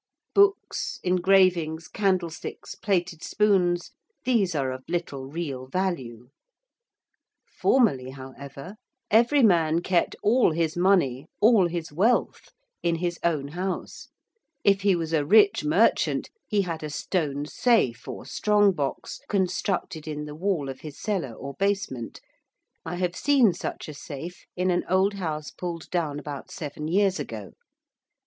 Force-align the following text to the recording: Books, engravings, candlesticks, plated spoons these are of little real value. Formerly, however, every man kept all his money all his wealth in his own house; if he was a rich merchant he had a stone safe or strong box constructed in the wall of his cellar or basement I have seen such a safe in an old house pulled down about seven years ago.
Books, 0.33 0.99
engravings, 1.03 1.87
candlesticks, 1.87 2.73
plated 2.73 3.23
spoons 3.23 3.91
these 4.25 4.55
are 4.55 4.71
of 4.71 4.81
little 4.87 5.27
real 5.27 5.67
value. 5.67 6.29
Formerly, 7.45 8.09
however, 8.09 8.77
every 9.11 9.43
man 9.43 9.83
kept 9.83 10.15
all 10.23 10.53
his 10.53 10.75
money 10.75 11.27
all 11.39 11.67
his 11.67 11.91
wealth 11.93 12.49
in 12.81 12.95
his 12.95 13.19
own 13.23 13.49
house; 13.49 14.07
if 14.63 14.81
he 14.81 14.95
was 14.95 15.13
a 15.13 15.23
rich 15.23 15.63
merchant 15.63 16.31
he 16.47 16.63
had 16.63 16.81
a 16.81 16.89
stone 16.89 17.45
safe 17.45 18.07
or 18.07 18.25
strong 18.25 18.71
box 18.71 19.19
constructed 19.29 20.07
in 20.07 20.25
the 20.25 20.33
wall 20.33 20.67
of 20.67 20.79
his 20.79 20.99
cellar 20.99 21.33
or 21.33 21.53
basement 21.59 22.19
I 22.83 22.95
have 22.95 23.15
seen 23.15 23.53
such 23.53 23.87
a 23.87 23.93
safe 23.93 24.47
in 24.55 24.71
an 24.71 24.83
old 24.89 25.13
house 25.13 25.51
pulled 25.51 25.91
down 25.91 26.17
about 26.17 26.49
seven 26.49 26.87
years 26.87 27.19
ago. 27.19 27.51